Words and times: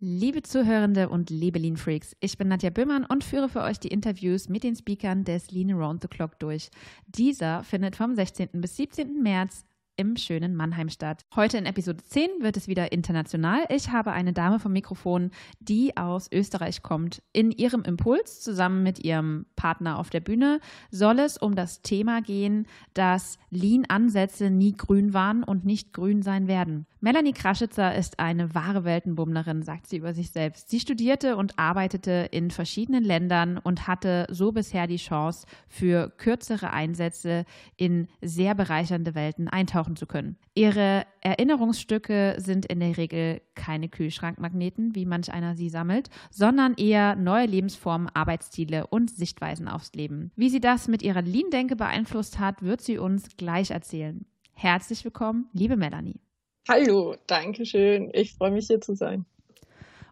Liebe 0.00 0.44
Zuhörende 0.44 1.08
und 1.08 1.28
liebe 1.28 1.58
Lean 1.58 1.76
Freaks, 1.76 2.14
ich 2.20 2.38
bin 2.38 2.46
Nadja 2.46 2.70
Böhmann 2.70 3.04
und 3.04 3.24
führe 3.24 3.48
für 3.48 3.62
euch 3.62 3.80
die 3.80 3.88
Interviews 3.88 4.48
mit 4.48 4.62
den 4.62 4.76
Speakern 4.76 5.24
des 5.24 5.50
Lean 5.50 5.72
Around 5.72 6.02
the 6.02 6.08
Clock 6.08 6.38
durch. 6.38 6.70
Dieser 7.08 7.64
findet 7.64 7.96
vom 7.96 8.14
16. 8.14 8.50
bis 8.52 8.76
17. 8.76 9.20
März 9.20 9.64
im 9.98 10.16
schönen 10.16 10.54
Mannheim 10.54 10.88
statt. 10.88 11.26
Heute 11.34 11.58
in 11.58 11.66
Episode 11.66 12.02
10 12.02 12.28
wird 12.40 12.56
es 12.56 12.68
wieder 12.68 12.92
international. 12.92 13.64
Ich 13.68 13.90
habe 13.90 14.12
eine 14.12 14.32
Dame 14.32 14.60
vom 14.60 14.72
Mikrofon, 14.72 15.32
die 15.58 15.96
aus 15.96 16.30
Österreich 16.32 16.82
kommt. 16.82 17.20
In 17.32 17.50
ihrem 17.50 17.82
Impuls 17.82 18.40
zusammen 18.40 18.84
mit 18.84 19.04
ihrem 19.04 19.46
Partner 19.56 19.98
auf 19.98 20.08
der 20.08 20.20
Bühne 20.20 20.60
soll 20.92 21.18
es 21.18 21.36
um 21.36 21.56
das 21.56 21.82
Thema 21.82 22.22
gehen, 22.22 22.66
dass 22.94 23.38
Lean-Ansätze 23.50 24.50
nie 24.50 24.76
grün 24.76 25.12
waren 25.14 25.42
und 25.42 25.64
nicht 25.64 25.92
grün 25.92 26.22
sein 26.22 26.46
werden. 26.46 26.86
Melanie 27.00 27.32
Kraschitzer 27.32 27.94
ist 27.94 28.18
eine 28.18 28.54
wahre 28.54 28.84
Weltenbummlerin, 28.84 29.62
sagt 29.62 29.88
sie 29.88 29.98
über 29.98 30.14
sich 30.14 30.30
selbst. 30.30 30.70
Sie 30.70 30.80
studierte 30.80 31.36
und 31.36 31.58
arbeitete 31.58 32.28
in 32.30 32.50
verschiedenen 32.50 33.04
Ländern 33.04 33.58
und 33.58 33.86
hatte 33.86 34.26
so 34.30 34.52
bisher 34.52 34.86
die 34.86 34.96
Chance, 34.96 35.46
für 35.68 36.10
kürzere 36.16 36.72
Einsätze 36.72 37.44
in 37.76 38.08
sehr 38.20 38.54
bereichernde 38.54 39.14
Welten 39.14 39.48
eintauchen 39.48 39.87
zu 39.96 40.06
können. 40.06 40.36
Ihre 40.54 41.04
Erinnerungsstücke 41.20 42.36
sind 42.38 42.66
in 42.66 42.80
der 42.80 42.96
Regel 42.96 43.40
keine 43.54 43.88
Kühlschrankmagneten, 43.88 44.94
wie 44.94 45.06
manch 45.06 45.32
einer 45.32 45.54
sie 45.54 45.68
sammelt, 45.68 46.10
sondern 46.30 46.74
eher 46.74 47.16
neue 47.16 47.46
Lebensformen, 47.46 48.08
Arbeitsstile 48.12 48.86
und 48.86 49.10
Sichtweisen 49.10 49.68
aufs 49.68 49.92
Leben. 49.92 50.32
Wie 50.36 50.48
sie 50.48 50.60
das 50.60 50.88
mit 50.88 51.02
ihrer 51.02 51.22
Lean-Denke 51.22 51.76
beeinflusst 51.76 52.38
hat, 52.38 52.62
wird 52.62 52.80
sie 52.80 52.98
uns 52.98 53.36
gleich 53.36 53.70
erzählen. 53.70 54.26
Herzlich 54.54 55.04
willkommen, 55.04 55.48
liebe 55.52 55.76
Melanie. 55.76 56.20
Hallo, 56.68 57.16
danke 57.26 57.64
schön. 57.64 58.10
Ich 58.12 58.34
freue 58.34 58.50
mich 58.50 58.66
hier 58.66 58.80
zu 58.80 58.94
sein. 58.94 59.24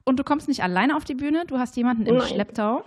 Und 0.04 0.18
du 0.18 0.24
kommst 0.24 0.48
nicht 0.48 0.62
alleine 0.62 0.96
auf 0.96 1.04
die 1.04 1.14
Bühne, 1.14 1.44
du 1.46 1.58
hast 1.58 1.76
jemanden 1.76 2.06
im 2.06 2.16
Nein. 2.16 2.28
Schlepptau. 2.28 2.84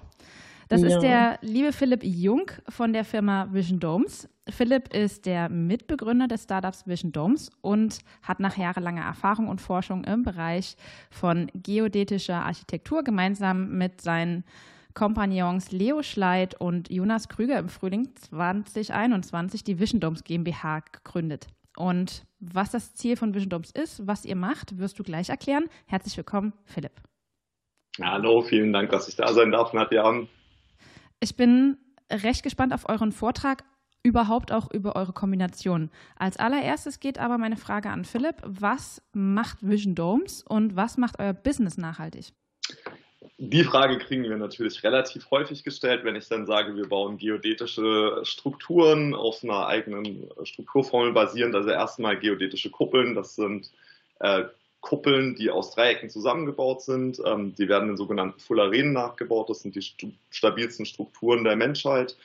Das 0.69 0.81
ja. 0.81 0.87
ist 0.87 0.99
der 1.01 1.39
liebe 1.41 1.73
Philipp 1.73 2.03
Jung 2.03 2.49
von 2.69 2.93
der 2.93 3.03
Firma 3.03 3.49
Vision 3.51 3.79
Domes. 3.79 4.29
Philipp 4.51 4.93
ist 4.93 5.25
der 5.25 5.49
Mitbegründer 5.49 6.27
des 6.27 6.43
Startups 6.43 6.87
Vision 6.87 7.11
Domes 7.11 7.49
und 7.61 7.99
hat 8.23 8.39
nach 8.39 8.57
jahrelanger 8.57 9.03
Erfahrung 9.03 9.47
und 9.47 9.61
Forschung 9.61 10.03
im 10.03 10.23
Bereich 10.23 10.75
von 11.09 11.51
geodätischer 11.53 12.45
Architektur 12.45 13.03
gemeinsam 13.03 13.77
mit 13.77 14.01
seinen 14.01 14.43
Kompagnons 14.93 15.71
Leo 15.71 16.03
Schleit 16.03 16.59
und 16.59 16.89
Jonas 16.89 17.29
Krüger 17.29 17.59
im 17.59 17.69
Frühling 17.69 18.09
2021 18.15 19.63
die 19.63 19.79
Vision 19.79 19.99
Domes 19.99 20.23
GmbH 20.23 20.81
gegründet. 20.91 21.47
Und 21.77 22.25
was 22.39 22.71
das 22.71 22.95
Ziel 22.95 23.15
von 23.15 23.33
Vision 23.33 23.49
Domes 23.49 23.71
ist, 23.71 24.05
was 24.07 24.25
ihr 24.25 24.35
macht, 24.35 24.77
wirst 24.77 24.99
du 24.99 25.03
gleich 25.03 25.29
erklären. 25.29 25.65
Herzlich 25.85 26.17
willkommen, 26.17 26.53
Philipp. 26.65 26.93
Hallo, 28.01 28.41
vielen 28.41 28.73
Dank, 28.73 28.89
dass 28.91 29.07
ich 29.07 29.15
da 29.15 29.31
sein 29.33 29.51
darf, 29.51 29.73
Nadja. 29.73 30.23
Ich 31.19 31.35
bin 31.35 31.77
recht 32.11 32.43
gespannt 32.43 32.73
auf 32.73 32.87
euren 32.89 33.11
Vortrag, 33.11 33.63
überhaupt 34.03 34.51
auch 34.51 34.71
über 34.71 34.95
eure 34.95 35.13
Kombination. 35.13 35.89
Als 36.17 36.37
allererstes 36.37 36.99
geht 36.99 37.19
aber 37.19 37.37
meine 37.37 37.57
Frage 37.57 37.89
an 37.89 38.05
Philipp. 38.05 38.37
Was 38.43 39.01
macht 39.13 39.57
Vision 39.61 39.95
Domes 39.95 40.43
und 40.47 40.75
was 40.75 40.97
macht 40.97 41.19
euer 41.19 41.33
Business 41.33 41.77
nachhaltig? 41.77 42.33
Die 43.37 43.63
Frage 43.63 43.97
kriegen 43.99 44.23
wir 44.23 44.37
natürlich 44.37 44.83
relativ 44.83 45.31
häufig 45.31 45.63
gestellt, 45.63 46.03
wenn 46.03 46.15
ich 46.15 46.27
dann 46.27 46.45
sage, 46.45 46.75
wir 46.75 46.87
bauen 46.87 47.17
geodätische 47.17 48.19
Strukturen 48.23 49.15
auf 49.15 49.43
einer 49.43 49.67
eigenen 49.67 50.29
Strukturformel 50.43 51.13
basierend. 51.13 51.55
Also 51.55 51.69
erstmal 51.69 52.19
geodätische 52.19 52.69
Kuppeln, 52.69 53.15
das 53.15 53.35
sind 53.35 53.71
äh, 54.19 54.43
Kuppeln, 54.81 55.35
die 55.35 55.49
aus 55.51 55.73
Dreiecken 55.73 56.09
zusammengebaut 56.09 56.81
sind. 56.81 57.21
Ähm, 57.25 57.55
die 57.55 57.67
werden 57.67 57.89
in 57.89 57.97
sogenannten 57.97 58.39
Fullerenen 58.39 58.93
nachgebaut. 58.93 59.49
Das 59.49 59.61
sind 59.61 59.75
die 59.75 59.81
st 59.81 60.07
stabilsten 60.29 60.85
Strukturen 60.85 61.43
der 61.43 61.55
Menschheit. 61.55 62.17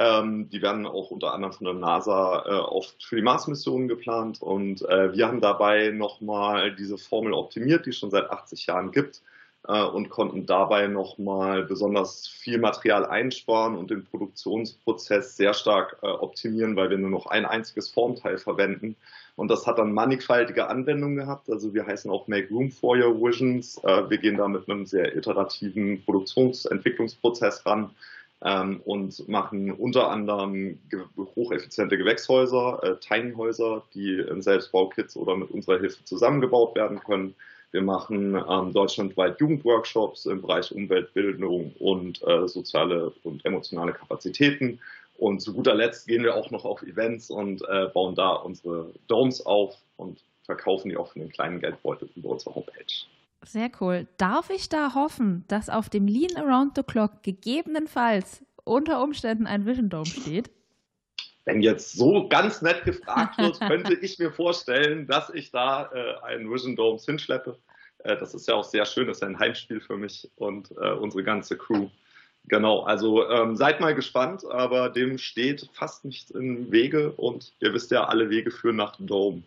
Ähm, 0.00 0.48
die 0.48 0.62
werden 0.62 0.86
auch 0.86 1.10
unter 1.10 1.34
anderem 1.34 1.52
von 1.52 1.66
der 1.66 1.74
NASA 1.74 2.42
äh, 2.46 2.52
oft 2.52 3.04
für 3.04 3.16
die 3.16 3.22
Mars-Missionen 3.22 3.86
geplant. 3.86 4.40
Und 4.40 4.80
äh, 4.88 5.12
wir 5.14 5.28
haben 5.28 5.42
dabei 5.42 5.90
nochmal 5.90 6.74
diese 6.74 6.96
Formel 6.96 7.34
optimiert, 7.34 7.84
die 7.84 7.90
es 7.90 7.98
schon 7.98 8.10
seit 8.10 8.30
80 8.30 8.64
Jahren 8.64 8.92
gibt 8.92 9.20
äh, 9.68 9.82
und 9.82 10.08
konnten 10.08 10.46
dabei 10.46 10.86
nochmal 10.86 11.64
besonders 11.64 12.26
viel 12.26 12.56
Material 12.56 13.04
einsparen 13.04 13.76
und 13.76 13.90
den 13.90 14.06
Produktionsprozess 14.06 15.36
sehr 15.36 15.52
stark 15.52 15.98
äh, 16.00 16.06
optimieren, 16.06 16.76
weil 16.76 16.88
wir 16.88 16.96
nur 16.96 17.10
noch 17.10 17.26
ein 17.26 17.44
einziges 17.44 17.90
Formteil 17.90 18.38
verwenden. 18.38 18.96
Und 19.36 19.50
das 19.50 19.66
hat 19.66 19.78
dann 19.78 19.92
mannigfaltige 19.92 20.68
Anwendungen 20.68 21.16
gehabt. 21.16 21.50
Also 21.50 21.74
wir 21.74 21.86
heißen 21.86 22.10
auch 22.10 22.26
Make 22.26 22.48
Room 22.48 22.70
for 22.70 22.96
Your 22.96 23.20
Visions. 23.20 23.76
Äh, 23.84 24.08
wir 24.08 24.16
gehen 24.16 24.38
da 24.38 24.48
mit 24.48 24.66
einem 24.66 24.86
sehr 24.86 25.14
iterativen 25.14 26.02
Produktionsentwicklungsprozess 26.06 27.66
ran. 27.66 27.90
Ähm, 28.42 28.80
und 28.86 29.28
machen 29.28 29.70
unter 29.70 30.10
anderem 30.10 30.78
hocheffiziente 31.36 31.98
Gewächshäuser, 31.98 32.80
äh, 32.82 32.96
Tiny 32.98 33.34
Häuser, 33.34 33.82
die 33.92 34.18
in 34.18 34.40
Selbstbaukits 34.40 35.14
oder 35.16 35.36
mit 35.36 35.50
unserer 35.50 35.78
Hilfe 35.78 36.02
zusammengebaut 36.04 36.74
werden 36.74 37.00
können. 37.00 37.34
Wir 37.72 37.82
machen 37.82 38.34
ähm, 38.34 38.72
deutschlandweit 38.72 39.38
Jugendworkshops 39.40 40.26
im 40.26 40.40
Bereich 40.40 40.72
Umweltbildung 40.72 41.74
und 41.78 42.22
äh, 42.26 42.48
soziale 42.48 43.12
und 43.22 43.44
emotionale 43.44 43.92
Kapazitäten. 43.92 44.80
Und 45.18 45.40
zu 45.40 45.52
guter 45.52 45.74
Letzt 45.74 46.08
gehen 46.08 46.22
wir 46.22 46.34
auch 46.34 46.50
noch 46.50 46.64
auf 46.64 46.82
Events 46.82 47.30
und 47.30 47.62
äh, 47.68 47.88
bauen 47.92 48.14
da 48.14 48.32
unsere 48.32 48.90
Domes 49.06 49.44
auf 49.44 49.76
und 49.98 50.18
verkaufen 50.44 50.88
die 50.88 50.96
auch 50.96 51.12
für 51.12 51.20
einen 51.20 51.30
kleinen 51.30 51.60
Geldbeutel 51.60 52.08
über 52.16 52.30
unsere 52.30 52.54
Homepage. 52.54 52.86
Sehr 53.44 53.70
cool. 53.80 54.06
Darf 54.18 54.50
ich 54.50 54.68
da 54.68 54.94
hoffen, 54.94 55.44
dass 55.48 55.70
auf 55.70 55.88
dem 55.88 56.06
Lean 56.06 56.36
Around 56.36 56.72
the 56.76 56.82
Clock 56.82 57.22
gegebenenfalls 57.22 58.44
unter 58.64 59.02
Umständen 59.02 59.46
ein 59.46 59.66
Vision 59.66 59.88
Dome 59.88 60.06
steht? 60.06 60.50
wenn 61.50 61.62
jetzt 61.62 61.92
so 61.92 62.28
ganz 62.28 62.62
nett 62.62 62.84
gefragt 62.84 63.38
wird, 63.38 63.60
könnte 63.60 63.94
ich 63.94 64.18
mir 64.18 64.30
vorstellen, 64.30 65.06
dass 65.06 65.30
ich 65.30 65.50
da 65.50 65.90
äh, 65.92 66.24
einen 66.24 66.50
Vision 66.50 66.76
Domes 66.76 67.04
hinschleppe. 67.04 67.56
Äh, 68.04 68.16
das 68.16 68.34
ist 68.34 68.46
ja 68.46 68.54
auch 68.54 68.64
sehr 68.64 68.84
schön, 68.84 69.06
das 69.06 69.18
ist 69.18 69.24
ein 69.24 69.38
Heimspiel 69.38 69.80
für 69.80 69.96
mich 69.96 70.30
und 70.36 70.70
äh, 70.72 70.92
unsere 70.92 71.24
ganze 71.24 71.56
Crew. 71.56 71.88
Genau, 72.48 72.80
also 72.80 73.28
ähm, 73.28 73.56
seid 73.56 73.80
mal 73.80 73.94
gespannt, 73.94 74.44
aber 74.50 74.88
dem 74.88 75.18
steht 75.18 75.68
fast 75.72 76.04
nichts 76.04 76.30
im 76.30 76.70
Wege 76.72 77.12
und 77.12 77.52
ihr 77.60 77.74
wisst 77.74 77.90
ja, 77.90 78.04
alle 78.04 78.30
Wege 78.30 78.50
führen 78.50 78.76
nach 78.76 78.96
Dome. 78.98 79.42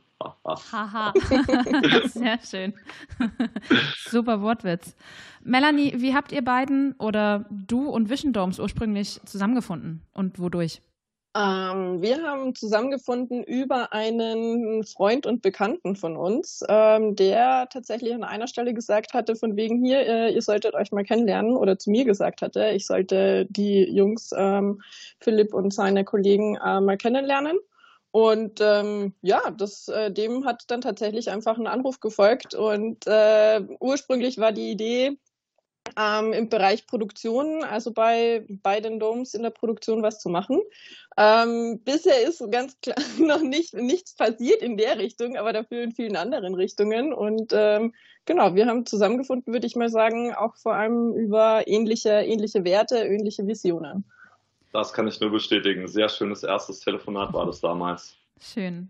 Haha, 0.45 1.13
sehr 2.05 2.39
schön. 2.39 2.73
Super 4.09 4.41
Wortwitz. 4.41 4.95
Melanie, 5.43 5.93
wie 5.97 6.15
habt 6.15 6.31
ihr 6.31 6.43
beiden 6.43 6.93
oder 6.99 7.45
du 7.49 7.89
und 7.89 8.09
Vision 8.09 8.33
Domes 8.33 8.59
ursprünglich 8.59 9.19
zusammengefunden 9.25 10.01
und 10.13 10.39
wodurch? 10.39 10.81
Ähm, 11.35 11.99
wir 12.03 12.21
haben 12.21 12.53
zusammengefunden 12.53 13.43
über 13.43 13.91
einen 13.91 14.83
Freund 14.83 15.25
und 15.25 15.41
Bekannten 15.41 15.95
von 15.95 16.15
uns, 16.15 16.63
ähm, 16.69 17.15
der 17.15 17.67
tatsächlich 17.71 18.13
an 18.13 18.23
einer 18.23 18.47
Stelle 18.47 18.75
gesagt 18.75 19.15
hatte, 19.15 19.35
von 19.35 19.55
wegen 19.55 19.83
hier, 19.83 20.01
äh, 20.01 20.31
ihr 20.31 20.43
solltet 20.43 20.75
euch 20.75 20.91
mal 20.91 21.03
kennenlernen 21.03 21.55
oder 21.55 21.79
zu 21.79 21.89
mir 21.89 22.05
gesagt 22.05 22.43
hatte, 22.43 22.69
ich 22.75 22.85
sollte 22.85 23.47
die 23.49 23.81
Jungs, 23.81 24.29
ähm, 24.37 24.83
Philipp 25.21 25.55
und 25.55 25.73
seine 25.73 26.03
Kollegen 26.03 26.55
äh, 26.55 26.79
mal 26.79 26.97
kennenlernen. 26.97 27.57
Und 28.13 28.61
ähm, 28.61 29.15
ja, 29.23 29.41
das, 29.49 29.87
äh, 29.87 30.11
dem 30.11 30.45
hat 30.45 30.65
dann 30.67 30.81
tatsächlich 30.81 31.31
einfach 31.31 31.57
ein 31.57 31.65
Anruf 31.65 31.99
gefolgt. 31.99 32.53
Und 32.53 33.07
äh, 33.07 33.59
ursprünglich 33.79 34.37
war 34.37 34.51
die 34.51 34.69
Idee, 34.69 35.17
ähm, 35.97 36.31
im 36.31 36.47
Bereich 36.47 36.85
Produktion, 36.85 37.63
also 37.63 37.91
bei, 37.91 38.45
bei 38.47 38.81
den 38.81 38.99
Domes 38.99 39.33
in 39.33 39.41
der 39.41 39.49
Produktion 39.49 40.03
was 40.03 40.19
zu 40.19 40.29
machen. 40.29 40.61
Ähm, 41.17 41.81
bisher 41.83 42.21
ist 42.21 42.43
ganz 42.51 42.79
klar 42.81 42.97
noch 43.17 43.41
nicht, 43.41 43.73
nichts 43.73 44.15
passiert 44.15 44.61
in 44.61 44.77
der 44.77 44.99
Richtung, 44.99 45.35
aber 45.35 45.51
dafür 45.51 45.81
in 45.81 45.91
vielen 45.91 46.15
anderen 46.15 46.53
Richtungen. 46.53 47.13
Und 47.13 47.51
ähm, 47.51 47.95
genau, 48.25 48.53
wir 48.53 48.67
haben 48.67 48.85
zusammengefunden, 48.85 49.51
würde 49.51 49.65
ich 49.65 49.75
mal 49.75 49.89
sagen, 49.89 50.35
auch 50.35 50.55
vor 50.55 50.75
allem 50.75 51.13
über 51.13 51.67
ähnliche, 51.67 52.11
ähnliche 52.11 52.63
Werte, 52.63 52.97
ähnliche 52.97 53.47
Visionen. 53.47 54.05
Das 54.73 54.91
kann 54.91 55.07
ich 55.07 55.19
nur 55.21 55.29
bestätigen. 55.29 55.87
Sehr 55.87 56.09
schönes 56.09 56.43
erstes 56.43 56.79
Telefonat 56.79 57.31
war 57.31 57.45
das 57.45 57.61
damals. 57.61 58.17
Schön. 58.41 58.89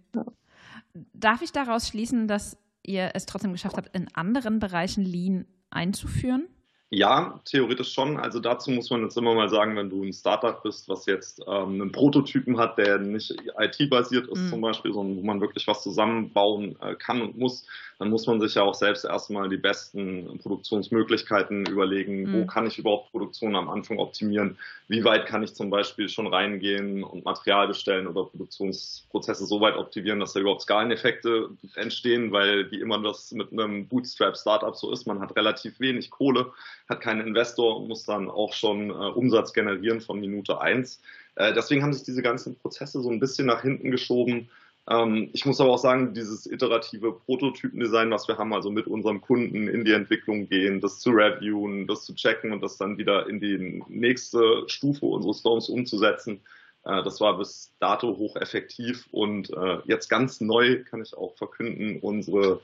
Darf 1.14 1.42
ich 1.42 1.52
daraus 1.52 1.90
schließen, 1.90 2.28
dass 2.28 2.58
ihr 2.84 3.12
es 3.14 3.26
trotzdem 3.26 3.52
geschafft 3.52 3.76
habt, 3.76 3.94
in 3.94 4.08
anderen 4.16 4.60
Bereichen 4.60 5.04
Lean 5.04 5.46
einzuführen? 5.70 6.48
Ja, 6.96 7.40
theoretisch 7.46 7.92
schon. 7.92 8.18
Also 8.18 8.40
dazu 8.40 8.70
muss 8.70 8.92
man 8.92 9.02
jetzt 9.02 9.18
immer 9.18 9.34
mal 9.34 9.50
sagen, 9.50 9.76
wenn 9.76 9.90
du 9.90 10.04
ein 10.04 10.14
Startup 10.14 10.62
bist, 10.62 10.88
was 10.88 11.08
jetzt 11.08 11.42
ähm, 11.48 11.82
einen 11.82 11.92
Prototypen 11.92 12.60
hat, 12.60 12.78
der 12.78 13.00
nicht 13.00 13.34
IT-basiert 13.58 14.28
ist 14.28 14.40
mhm. 14.40 14.50
zum 14.50 14.62
Beispiel, 14.62 14.94
sondern 14.94 15.18
wo 15.18 15.26
man 15.26 15.42
wirklich 15.42 15.66
was 15.66 15.82
zusammenbauen 15.82 16.76
äh, 16.82 16.94
kann 16.94 17.24
und 17.24 17.36
muss, 17.36 17.66
dann 17.98 18.12
muss 18.12 18.28
man 18.28 18.40
sich 18.40 18.54
ja 18.56 18.62
auch 18.62 18.76
selbst 18.76 19.06
erstmal 19.06 19.50
die 19.50 19.58
besten 19.58 20.38
Produktionsmöglichkeiten 20.38 21.66
überlegen. 21.66 22.24
Mhm. 22.24 22.34
Wo 22.34 22.46
kann 22.46 22.68
ich 22.68 22.78
überhaupt 22.78 23.10
Produktion 23.10 23.56
am 23.56 23.70
Anfang 23.70 23.98
optimieren? 23.98 24.60
Wie 24.88 25.04
weit 25.04 25.26
kann 25.26 25.42
ich 25.42 25.56
zum 25.56 25.72
Beispiel 25.72 26.10
schon 26.10 26.28
reingehen 26.28 27.04
und 27.04 27.26
Material 27.26 27.68
bestellen 27.68 28.06
oder 28.06 28.26
Produktionsprozesse 28.26 29.48
so 29.48 29.62
weit 29.62 29.78
optimieren, 29.78 30.20
dass 30.20 30.34
da 30.34 30.42
überhaupt 30.42 30.62
Skaleneffekte 30.62 31.50
entstehen, 31.74 32.32
weil 32.32 32.70
wie 32.70 32.82
immer 32.82 33.02
das 33.02 33.32
mit 33.32 33.52
einem 33.52 33.88
Bootstrap-Startup 33.88 34.76
so 34.76 34.92
ist, 34.92 35.08
man 35.08 35.20
hat 35.20 35.36
relativ 35.36 35.80
wenig 35.80 36.12
Kohle 36.12 36.52
hat 36.90 37.02
keinen 37.02 37.26
Investor 37.28 37.78
und 37.78 37.88
muss 37.88 38.06
dann 38.06 38.30
auch 38.30 38.54
schon 38.54 38.90
äh, 38.90 38.94
Umsatz 38.94 39.54
generieren 39.54 40.02
von 40.02 40.20
Minute 40.20 40.62
eins. 40.62 41.02
Äh, 41.36 41.54
deswegen 41.54 41.84
haben 41.84 41.94
sich 41.94 42.04
diese 42.04 42.22
ganzen 42.22 42.56
Prozesse 42.56 43.02
so 43.02 43.10
ein 43.10 43.20
bisschen 43.20 43.48
nach 43.48 43.62
hinten 43.62 43.92
geschoben. 43.92 44.50
Ähm, 44.90 45.30
ich 45.34 45.46
muss 45.46 45.62
aber 45.62 45.72
auch 45.72 45.78
sagen, 45.80 46.14
dieses 46.14 46.46
iterative 46.46 47.14
Prototypendesign, 47.14 48.12
was 48.12 48.28
wir 48.28 48.38
haben, 48.38 48.54
also 48.54 48.70
mit 48.70 48.88
unserem 48.88 49.22
Kunden 49.22 49.68
in 49.68 49.86
die 49.86 49.94
Entwicklung 49.94 50.50
gehen, 50.50 50.82
das 50.82 51.00
zu 51.00 51.12
reviewen, 51.12 51.88
das 51.88 52.04
zu 52.04 52.14
checken 52.16 52.52
und 52.52 52.62
das 52.62 52.78
dann 52.78 52.98
wieder 52.98 53.30
in 53.30 53.40
die 53.40 53.84
nächste 53.88 54.64
Stufe 54.68 55.06
unseres 55.06 55.40
Stones 55.40 55.70
umzusetzen, 55.70 56.42
äh, 56.86 57.02
das 57.04 57.22
war 57.22 57.38
bis 57.38 57.72
dato 57.80 58.18
hocheffektiv 58.18 59.08
und 59.12 59.50
äh, 59.52 59.78
jetzt 59.86 60.10
ganz 60.10 60.42
neu 60.42 60.84
kann 60.84 61.02
ich 61.02 61.16
auch 61.16 61.36
verkünden, 61.36 62.00
unsere 62.02 62.60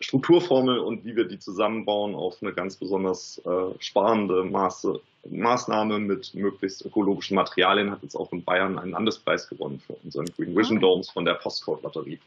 Strukturformel 0.00 0.78
und 0.78 1.04
wie 1.04 1.16
wir 1.16 1.26
die 1.26 1.38
zusammenbauen 1.38 2.14
auf 2.14 2.42
eine 2.42 2.52
ganz 2.52 2.76
besonders 2.76 3.40
äh, 3.44 3.74
sparende 3.78 4.44
Maße, 4.44 5.00
Maßnahme 5.30 5.98
mit 6.00 6.34
möglichst 6.34 6.84
ökologischen 6.84 7.36
Materialien 7.36 7.90
hat 7.90 8.02
jetzt 8.02 8.16
auch 8.16 8.32
in 8.32 8.42
Bayern 8.42 8.78
einen 8.78 8.92
Landespreis 8.92 9.48
gewonnen 9.48 9.80
für 9.86 9.94
unseren 10.02 10.26
Green 10.36 10.56
Vision 10.56 10.78
ah. 10.78 10.80
Domes 10.80 11.10
von 11.10 11.24
der 11.24 11.34
Postcode-Lotterie. 11.34 12.18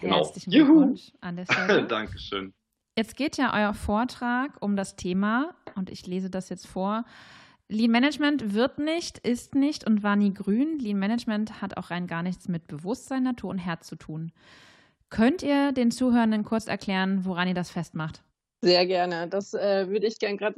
Genau. 0.00 0.16
Herzlichen 0.16 0.50
Glückwunsch 0.50 1.12
an 1.20 1.36
der 1.36 1.46
Stelle. 1.46 1.82
Dankeschön. 1.88 2.52
Jetzt 2.96 3.16
geht 3.16 3.36
ja 3.36 3.52
euer 3.54 3.74
Vortrag 3.74 4.62
um 4.62 4.76
das 4.76 4.96
Thema, 4.96 5.54
und 5.74 5.90
ich 5.90 6.06
lese 6.06 6.30
das 6.30 6.48
jetzt 6.48 6.66
vor. 6.66 7.04
Lean 7.68 7.90
Management 7.90 8.54
wird 8.54 8.78
nicht, 8.78 9.18
ist 9.18 9.54
nicht 9.54 9.84
und 9.86 10.02
war 10.02 10.16
nie 10.16 10.32
grün. 10.32 10.78
Lean 10.78 10.98
Management 10.98 11.60
hat 11.60 11.76
auch 11.76 11.90
rein 11.90 12.06
gar 12.06 12.22
nichts 12.22 12.48
mit 12.48 12.68
Bewusstsein, 12.68 13.24
Natur 13.24 13.50
und 13.50 13.58
Herz 13.58 13.88
zu 13.88 13.96
tun. 13.96 14.32
Könnt 15.08 15.42
ihr 15.42 15.72
den 15.72 15.90
Zuhörenden 15.90 16.44
kurz 16.44 16.66
erklären, 16.66 17.24
woran 17.24 17.48
ihr 17.48 17.54
das 17.54 17.70
festmacht? 17.70 18.22
Sehr 18.62 18.86
gerne. 18.86 19.28
Das 19.28 19.54
äh, 19.54 19.88
würde 19.88 20.06
ich 20.06 20.18
gerne 20.18 20.36
gerade 20.36 20.56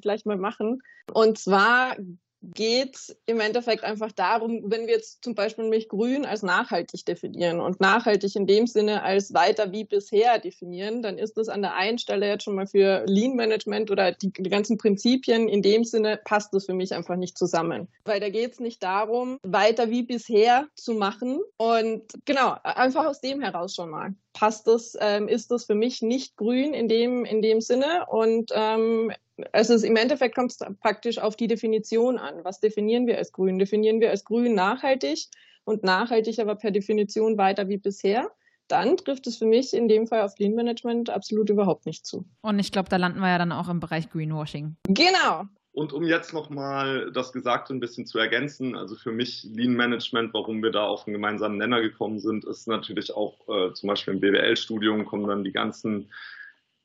gleich 0.00 0.24
mal 0.24 0.36
machen. 0.36 0.82
Und 1.12 1.38
zwar 1.38 1.96
geht 2.42 3.16
im 3.26 3.40
Endeffekt 3.40 3.84
einfach 3.84 4.12
darum, 4.12 4.62
wenn 4.66 4.86
wir 4.86 4.94
jetzt 4.94 5.24
zum 5.24 5.34
Beispiel 5.34 5.64
nämlich 5.64 5.88
grün 5.88 6.24
als 6.24 6.42
nachhaltig 6.42 7.04
definieren 7.04 7.60
und 7.60 7.80
nachhaltig 7.80 8.36
in 8.36 8.46
dem 8.46 8.66
Sinne 8.66 9.02
als 9.02 9.34
weiter 9.34 9.72
wie 9.72 9.84
bisher 9.84 10.38
definieren, 10.38 11.02
dann 11.02 11.18
ist 11.18 11.36
das 11.36 11.48
an 11.48 11.62
der 11.62 11.74
einen 11.74 11.98
Stelle 11.98 12.28
jetzt 12.28 12.44
schon 12.44 12.54
mal 12.54 12.66
für 12.66 13.04
Lean 13.06 13.34
Management 13.34 13.90
oder 13.90 14.12
die, 14.12 14.32
die 14.32 14.50
ganzen 14.50 14.78
Prinzipien 14.78 15.48
in 15.48 15.62
dem 15.62 15.84
Sinne 15.84 16.20
passt 16.24 16.54
das 16.54 16.66
für 16.66 16.74
mich 16.74 16.94
einfach 16.94 17.16
nicht 17.16 17.36
zusammen. 17.36 17.88
Weil 18.04 18.20
da 18.20 18.28
geht 18.28 18.52
es 18.52 18.60
nicht 18.60 18.82
darum, 18.82 19.38
weiter 19.42 19.90
wie 19.90 20.04
bisher 20.04 20.68
zu 20.74 20.94
machen 20.94 21.40
und 21.56 22.04
genau, 22.24 22.56
einfach 22.62 23.06
aus 23.06 23.20
dem 23.20 23.40
heraus 23.40 23.74
schon 23.74 23.90
mal 23.90 24.14
passt 24.38 24.68
das, 24.68 24.96
ähm, 25.00 25.26
ist 25.26 25.50
das 25.50 25.64
für 25.64 25.74
mich 25.74 26.00
nicht 26.00 26.36
grün 26.36 26.72
in 26.72 26.86
dem, 26.86 27.24
in 27.24 27.42
dem 27.42 27.60
Sinne. 27.60 28.06
Und 28.08 28.52
ähm, 28.54 29.12
also 29.52 29.74
im 29.84 29.96
Endeffekt 29.96 30.34
kommt 30.34 30.52
es 30.52 30.58
praktisch 30.80 31.18
auf 31.18 31.36
die 31.36 31.46
Definition 31.46 32.18
an. 32.18 32.44
Was 32.44 32.60
definieren 32.60 33.06
wir 33.06 33.18
als 33.18 33.32
grün? 33.32 33.58
Definieren 33.58 34.00
wir 34.00 34.10
als 34.10 34.24
grün 34.24 34.54
nachhaltig 34.54 35.26
und 35.64 35.82
nachhaltig 35.82 36.38
aber 36.38 36.54
per 36.54 36.70
Definition 36.70 37.38
weiter 37.38 37.68
wie 37.68 37.78
bisher? 37.78 38.30
Dann 38.68 38.96
trifft 38.98 39.26
es 39.26 39.38
für 39.38 39.46
mich 39.46 39.72
in 39.72 39.88
dem 39.88 40.06
Fall 40.06 40.22
auf 40.22 40.38
Lean 40.38 40.54
Management 40.54 41.08
absolut 41.08 41.48
überhaupt 41.48 41.86
nicht 41.86 42.04
zu. 42.04 42.26
Und 42.42 42.58
ich 42.58 42.70
glaube, 42.70 42.90
da 42.90 42.96
landen 42.96 43.20
wir 43.20 43.28
ja 43.28 43.38
dann 43.38 43.52
auch 43.52 43.68
im 43.68 43.80
Bereich 43.80 44.10
Greenwashing. 44.10 44.76
Genau, 44.88 45.44
und 45.78 45.92
um 45.92 46.02
jetzt 46.02 46.34
nochmal 46.34 47.12
das 47.12 47.32
Gesagte 47.32 47.72
ein 47.72 47.78
bisschen 47.78 48.04
zu 48.04 48.18
ergänzen, 48.18 48.74
also 48.74 48.96
für 48.96 49.12
mich 49.12 49.44
Lean 49.44 49.74
Management, 49.74 50.34
warum 50.34 50.60
wir 50.60 50.72
da 50.72 50.84
auf 50.84 51.06
einen 51.06 51.14
gemeinsamen 51.14 51.56
Nenner 51.56 51.80
gekommen 51.80 52.18
sind, 52.18 52.44
ist 52.44 52.66
natürlich 52.66 53.14
auch 53.14 53.38
äh, 53.48 53.72
zum 53.74 53.86
Beispiel 53.86 54.14
im 54.14 54.20
BWL-Studium 54.20 55.04
kommen 55.04 55.28
dann 55.28 55.44
die 55.44 55.52
ganzen 55.52 56.10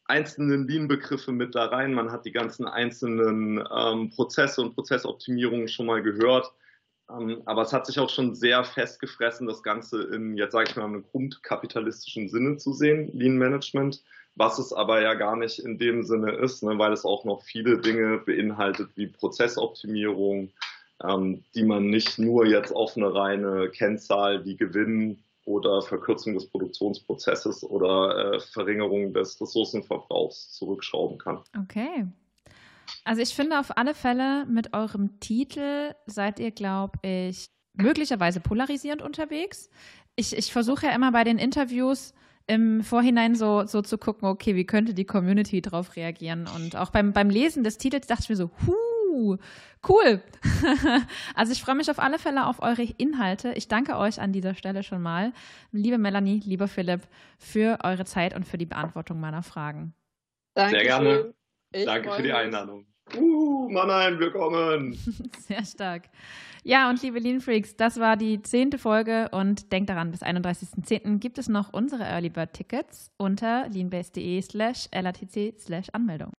einzelnen 0.05 0.67
Lean-Begriffe 0.67 1.31
mit 1.31 1.55
da 1.55 1.65
rein. 1.65 1.93
Man 1.93 2.11
hat 2.11 2.25
die 2.25 2.31
ganzen 2.31 2.67
einzelnen 2.67 3.63
ähm, 3.75 4.09
Prozesse 4.09 4.61
und 4.61 4.75
Prozessoptimierungen 4.75 5.67
schon 5.67 5.85
mal 5.85 6.01
gehört. 6.01 6.51
Ähm, 7.09 7.41
aber 7.45 7.63
es 7.63 7.73
hat 7.73 7.85
sich 7.85 7.99
auch 7.99 8.09
schon 8.09 8.35
sehr 8.35 8.63
festgefressen, 8.63 9.47
das 9.47 9.63
Ganze 9.63 10.03
in, 10.03 10.35
jetzt 10.35 10.53
sage 10.53 10.69
ich 10.69 10.75
mal, 10.75 10.85
einem 10.85 11.03
grundkapitalistischen 11.03 12.29
Sinne 12.29 12.57
zu 12.57 12.73
sehen, 12.73 13.09
Lean 13.13 13.37
Management 13.37 14.03
was 14.35 14.57
es 14.57 14.73
aber 14.73 15.01
ja 15.01 15.13
gar 15.13 15.35
nicht 15.35 15.59
in 15.59 15.77
dem 15.77 16.03
Sinne 16.03 16.31
ist, 16.31 16.63
ne, 16.63 16.77
weil 16.77 16.93
es 16.93 17.05
auch 17.05 17.23
noch 17.23 17.43
viele 17.43 17.77
Dinge 17.79 18.17
beinhaltet 18.17 18.89
wie 18.95 19.07
Prozessoptimierung, 19.07 20.51
ähm, 21.03 21.43
die 21.53 21.63
man 21.63 21.87
nicht 21.87 22.17
nur 22.17 22.45
jetzt 22.45 22.71
auf 22.71 22.97
eine 22.97 23.13
reine 23.13 23.69
Kennzahl 23.69 24.45
wie 24.45 24.55
Gewinn 24.55 25.23
oder 25.45 25.81
Verkürzung 25.81 26.33
des 26.33 26.47
Produktionsprozesses 26.47 27.63
oder 27.63 28.33
äh, 28.35 28.39
Verringerung 28.39 29.13
des 29.13 29.39
Ressourcenverbrauchs 29.39 30.53
zurückschrauben 30.53 31.17
kann. 31.17 31.41
Okay. 31.61 32.07
Also 33.03 33.21
ich 33.21 33.35
finde 33.35 33.59
auf 33.59 33.77
alle 33.77 33.93
Fälle 33.93 34.45
mit 34.45 34.73
eurem 34.73 35.19
Titel 35.19 35.93
seid 36.05 36.39
ihr, 36.39 36.51
glaube 36.51 36.99
ich, 37.01 37.49
möglicherweise 37.73 38.39
polarisierend 38.39 39.01
unterwegs. 39.01 39.69
Ich, 40.15 40.37
ich 40.37 40.51
versuche 40.51 40.85
ja 40.85 40.93
immer 40.93 41.11
bei 41.11 41.23
den 41.23 41.37
Interviews 41.37 42.13
im 42.45 42.83
Vorhinein 42.83 43.35
so, 43.35 43.65
so 43.65 43.81
zu 43.81 43.97
gucken, 43.97 44.27
okay, 44.27 44.55
wie 44.55 44.65
könnte 44.65 44.93
die 44.93 45.05
Community 45.05 45.61
darauf 45.61 45.95
reagieren? 45.95 46.47
Und 46.55 46.75
auch 46.75 46.89
beim, 46.89 47.13
beim 47.13 47.29
Lesen 47.29 47.63
des 47.63 47.77
Titels 47.77 48.07
dachte 48.07 48.23
ich 48.23 48.29
mir 48.29 48.35
so, 48.35 48.51
huh, 49.13 49.37
cool. 49.87 50.21
also 51.35 51.51
ich 51.51 51.61
freue 51.61 51.75
mich 51.75 51.89
auf 51.89 51.99
alle 51.99 52.19
Fälle 52.19 52.47
auf 52.47 52.61
eure 52.61 52.83
Inhalte. 52.83 53.53
Ich 53.53 53.67
danke 53.67 53.97
euch 53.97 54.19
an 54.19 54.31
dieser 54.31 54.55
Stelle 54.55 54.83
schon 54.83 55.01
mal, 55.01 55.33
liebe 55.71 55.97
Melanie, 55.97 56.41
lieber 56.43 56.67
Philipp, 56.67 57.01
für 57.37 57.79
eure 57.83 58.05
Zeit 58.05 58.35
und 58.35 58.45
für 58.45 58.57
die 58.57 58.65
Beantwortung 58.65 59.19
meiner 59.19 59.43
Fragen. 59.43 59.93
Danke 60.55 60.75
Sehr 60.75 60.83
gerne. 60.83 61.33
Ich 61.71 61.85
Danke 61.85 62.11
für 62.11 62.21
die 62.21 62.33
Einladung. 62.33 62.85
Uh, 63.15 63.69
Mannheim, 63.69 64.17
willkommen. 64.19 64.93
Sehr 65.39 65.65
stark. 65.65 66.03
Ja, 66.63 66.89
und 66.89 67.01
liebe 67.01 67.19
Lean 67.19 67.41
Freaks, 67.41 67.75
das 67.75 67.99
war 67.99 68.15
die 68.15 68.41
zehnte 68.41 68.77
Folge 68.77 69.27
und 69.31 69.71
denkt 69.73 69.89
daran, 69.89 70.11
bis 70.11 70.23
31.10. 70.23 71.19
gibt 71.19 71.37
es 71.37 71.49
noch 71.49 71.73
unsere 71.73 72.03
Early 72.03 72.29
Bird 72.29 72.53
Tickets 72.53 73.11
unter 73.17 73.67
leanbase.de 73.67 74.41
slash 74.41 74.87
latc 74.93 75.59
slash 75.59 75.89
Anmeldung. 75.91 76.31